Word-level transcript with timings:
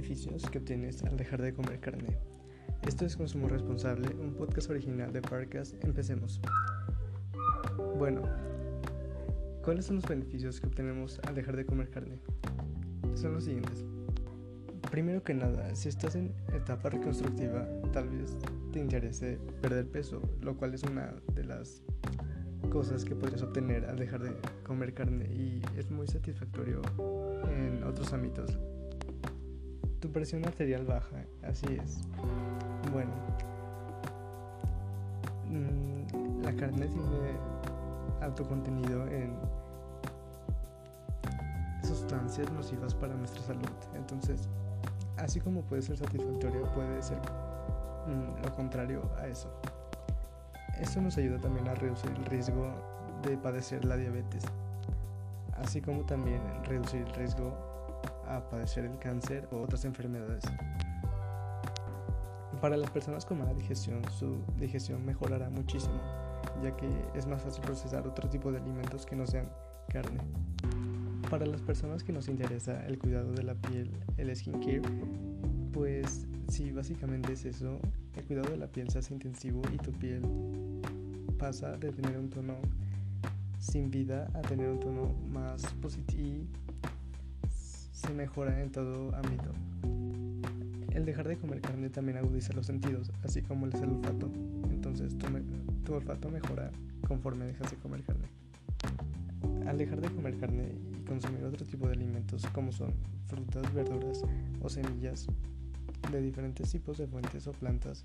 beneficios 0.00 0.48
que 0.48 0.56
obtienes 0.56 1.04
al 1.04 1.18
dejar 1.18 1.42
de 1.42 1.52
comer 1.52 1.78
carne. 1.78 2.16
Esto 2.88 3.04
es 3.04 3.18
Consumo 3.18 3.48
Responsable, 3.48 4.08
un 4.14 4.32
podcast 4.32 4.70
original 4.70 5.12
de 5.12 5.20
Parcas. 5.20 5.76
Empecemos. 5.82 6.40
Bueno, 7.98 8.22
¿cuáles 9.62 9.84
son 9.84 9.96
los 9.96 10.06
beneficios 10.06 10.58
que 10.58 10.68
obtenemos 10.68 11.20
al 11.28 11.34
dejar 11.34 11.54
de 11.54 11.66
comer 11.66 11.90
carne? 11.90 12.18
Son 13.14 13.34
los 13.34 13.44
siguientes. 13.44 13.84
Primero 14.90 15.22
que 15.22 15.34
nada, 15.34 15.74
si 15.74 15.90
estás 15.90 16.14
en 16.14 16.32
etapa 16.54 16.88
reconstructiva, 16.88 17.68
tal 17.92 18.08
vez 18.08 18.38
te 18.72 18.80
interese 18.80 19.38
perder 19.60 19.86
peso, 19.86 20.22
lo 20.40 20.56
cual 20.56 20.72
es 20.72 20.82
una 20.82 21.14
de 21.34 21.44
las 21.44 21.82
cosas 22.70 23.04
que 23.04 23.14
podrías 23.14 23.42
obtener 23.42 23.84
al 23.84 23.98
dejar 23.98 24.22
de 24.22 24.32
comer 24.64 24.94
carne 24.94 25.26
y 25.26 25.60
es 25.76 25.90
muy 25.90 26.06
satisfactorio 26.06 26.80
en 27.54 27.82
otros 27.84 28.14
ámbitos. 28.14 28.58
Tu 30.00 30.10
presión 30.10 30.46
arterial 30.46 30.86
baja, 30.86 31.24
así 31.42 31.66
es. 31.66 32.00
Bueno, 32.90 33.10
mm, 35.46 36.42
la 36.42 36.54
carne 36.54 36.86
tiene 36.86 37.38
alto 38.22 38.44
contenido 38.44 39.06
en 39.08 39.36
sustancias 41.82 42.50
nocivas 42.52 42.94
para 42.94 43.14
nuestra 43.14 43.42
salud. 43.42 43.68
Entonces, 43.94 44.48
así 45.18 45.38
como 45.38 45.60
puede 45.62 45.82
ser 45.82 45.98
satisfactorio, 45.98 46.62
puede 46.72 47.02
ser 47.02 47.18
mm, 47.18 48.42
lo 48.42 48.56
contrario 48.56 49.02
a 49.18 49.26
eso. 49.26 49.52
Esto 50.80 51.02
nos 51.02 51.18
ayuda 51.18 51.38
también 51.38 51.68
a 51.68 51.74
reducir 51.74 52.10
el 52.12 52.24
riesgo 52.24 52.72
de 53.22 53.36
padecer 53.36 53.84
la 53.84 53.98
diabetes, 53.98 54.44
así 55.58 55.82
como 55.82 56.06
también 56.06 56.40
reducir 56.64 57.02
el 57.02 57.12
riesgo 57.12 57.69
a 58.36 58.48
padecer 58.48 58.84
el 58.84 58.98
cáncer 58.98 59.48
o 59.52 59.60
otras 59.60 59.84
enfermedades. 59.84 60.44
Para 62.60 62.76
las 62.76 62.90
personas 62.90 63.24
con 63.24 63.38
mala 63.38 63.54
digestión, 63.54 64.02
su 64.10 64.38
digestión 64.58 65.04
mejorará 65.04 65.48
muchísimo, 65.48 66.00
ya 66.62 66.76
que 66.76 66.88
es 67.14 67.26
más 67.26 67.42
fácil 67.42 67.62
procesar 67.62 68.06
otro 68.06 68.28
tipo 68.28 68.52
de 68.52 68.58
alimentos 68.58 69.06
que 69.06 69.16
no 69.16 69.26
sean 69.26 69.48
carne. 69.88 70.20
Para 71.30 71.46
las 71.46 71.62
personas 71.62 72.04
que 72.04 72.12
nos 72.12 72.28
interesa 72.28 72.84
el 72.86 72.98
cuidado 72.98 73.32
de 73.32 73.44
la 73.44 73.54
piel, 73.54 73.90
el 74.18 74.34
skincare, 74.34 74.82
pues 75.72 76.26
sí, 76.48 76.70
básicamente 76.70 77.32
es 77.32 77.44
eso. 77.44 77.78
El 78.16 78.24
cuidado 78.24 78.50
de 78.50 78.58
la 78.58 78.66
piel 78.66 78.90
se 78.90 78.98
hace 78.98 79.14
intensivo 79.14 79.62
y 79.72 79.78
tu 79.78 79.92
piel 79.92 80.22
pasa 81.38 81.72
de 81.78 81.90
tener 81.92 82.18
un 82.18 82.28
tono 82.28 82.56
sin 83.58 83.90
vida 83.90 84.28
a 84.34 84.40
tener 84.42 84.68
un 84.68 84.80
tono 84.80 85.14
más 85.30 85.62
positivo 85.80 86.44
mejora 88.12 88.60
en 88.62 88.70
todo 88.70 89.14
ámbito. 89.14 89.52
El 90.92 91.04
dejar 91.04 91.28
de 91.28 91.36
comer 91.36 91.60
carne 91.60 91.88
también 91.88 92.18
agudiza 92.18 92.52
los 92.52 92.66
sentidos, 92.66 93.12
así 93.22 93.42
como 93.42 93.66
el 93.66 93.74
olfato. 93.74 94.30
Entonces 94.70 95.16
tu, 95.16 95.26
tu 95.84 95.94
olfato 95.94 96.28
mejora 96.28 96.70
conforme 97.06 97.46
dejas 97.46 97.70
de 97.70 97.76
comer 97.76 98.02
carne. 98.02 98.26
Al 99.66 99.78
dejar 99.78 100.00
de 100.00 100.08
comer 100.08 100.36
carne 100.38 100.72
y 100.92 101.04
consumir 101.04 101.44
otro 101.44 101.64
tipo 101.64 101.86
de 101.86 101.94
alimentos 101.94 102.44
como 102.52 102.72
son 102.72 102.92
frutas, 103.26 103.72
verduras 103.72 104.22
o 104.60 104.68
semillas, 104.68 105.26
de 106.10 106.20
diferentes 106.20 106.70
tipos 106.70 106.98
de 106.98 107.06
fuentes 107.06 107.46
o 107.46 107.52
plantas, 107.52 108.04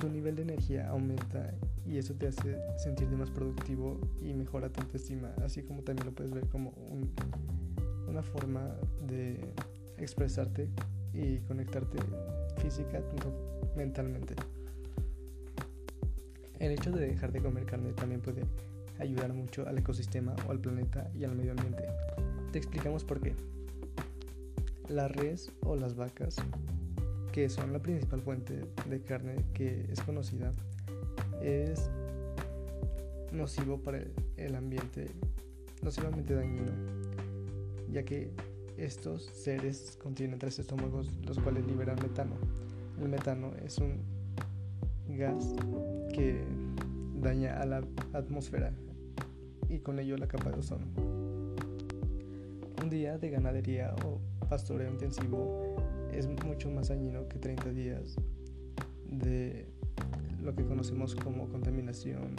tu 0.00 0.08
nivel 0.08 0.36
de 0.36 0.42
energía 0.42 0.88
aumenta 0.88 1.54
y 1.86 1.98
eso 1.98 2.14
te 2.14 2.28
hace 2.28 2.58
sentirte 2.76 3.16
más 3.16 3.30
productivo 3.30 4.00
y 4.22 4.32
mejora 4.32 4.70
tu 4.70 4.80
autoestima, 4.80 5.32
así 5.44 5.62
como 5.62 5.82
también 5.82 6.06
lo 6.06 6.12
puedes 6.12 6.32
ver 6.32 6.48
como 6.48 6.72
una 8.08 8.22
forma 8.22 8.74
de 9.06 9.52
expresarte 9.98 10.68
y 11.12 11.38
conectarte 11.40 11.98
física 12.58 13.00
mentalmente. 13.76 14.34
El 16.58 16.72
hecho 16.72 16.90
de 16.92 17.08
dejar 17.08 17.32
de 17.32 17.40
comer 17.40 17.66
carne 17.66 17.92
también 17.92 18.20
puede 18.20 18.44
ayudar 18.98 19.32
mucho 19.32 19.66
al 19.66 19.78
ecosistema 19.78 20.34
o 20.46 20.50
al 20.50 20.60
planeta 20.60 21.10
y 21.14 21.24
al 21.24 21.34
medio 21.34 21.52
ambiente. 21.52 21.84
Te 22.52 22.58
explicamos 22.58 23.04
por 23.04 23.20
qué. 23.20 23.34
Las 24.88 25.10
res 25.10 25.50
o 25.62 25.76
las 25.76 25.96
vacas, 25.96 26.36
que 27.32 27.48
son 27.48 27.72
la 27.72 27.80
principal 27.80 28.20
fuente 28.22 28.66
de 28.88 29.00
carne 29.00 29.36
que 29.52 29.86
es 29.90 30.00
conocida, 30.02 30.52
es 31.42 31.90
nocivo 33.32 33.78
para 33.78 34.02
el 34.36 34.54
ambiente, 34.54 35.10
nocivamente 35.82 36.34
dañino, 36.34 36.72
ya 37.90 38.04
que 38.04 38.30
estos 38.76 39.24
seres 39.24 39.98
contienen 40.02 40.38
tres 40.38 40.58
estómagos 40.58 41.10
los 41.26 41.38
cuales 41.38 41.66
liberan 41.66 41.96
metano. 42.02 42.34
El 43.00 43.08
metano 43.08 43.52
es 43.64 43.78
un 43.78 44.02
gas 45.08 45.54
que 46.12 46.44
daña 47.20 47.60
a 47.60 47.66
la 47.66 47.84
atmósfera 48.12 48.72
y 49.68 49.78
con 49.78 49.98
ello 49.98 50.16
la 50.16 50.28
capa 50.28 50.50
de 50.50 50.58
ozono. 50.58 50.86
Un 52.82 52.90
día 52.90 53.18
de 53.18 53.30
ganadería 53.30 53.94
o 54.04 54.20
pastoreo 54.48 54.90
intensivo 54.90 55.76
es 56.12 56.28
mucho 56.44 56.70
más 56.70 56.88
dañino 56.88 57.28
que 57.28 57.38
30 57.38 57.70
días 57.70 58.16
de 59.08 59.66
lo 60.44 60.54
que 60.54 60.64
conocemos 60.64 61.14
como 61.14 61.48
contaminación 61.48 62.36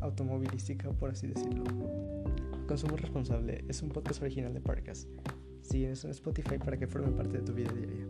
automovilística, 0.00 0.90
por 0.90 1.10
así 1.10 1.28
decirlo. 1.28 1.64
Consumo 2.66 2.96
Responsable 2.96 3.64
es 3.68 3.82
un 3.82 3.88
podcast 3.88 4.22
original 4.22 4.52
de 4.52 4.60
Parcas. 4.60 5.08
Síguenos 5.62 6.04
en 6.04 6.10
Spotify 6.10 6.58
para 6.58 6.76
que 6.76 6.86
forme 6.86 7.12
parte 7.12 7.38
de 7.38 7.42
tu 7.42 7.52
vida 7.52 7.72
diaria. 7.72 8.06